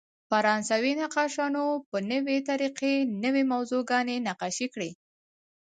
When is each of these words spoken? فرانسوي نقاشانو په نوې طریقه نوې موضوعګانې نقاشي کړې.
فرانسوي 0.29 0.93
نقاشانو 1.01 1.65
په 1.89 1.97
نوې 2.11 2.37
طریقه 2.49 2.91
نوې 3.23 3.43
موضوعګانې 3.51 4.15
نقاشي 4.27 4.67
کړې. 4.73 4.91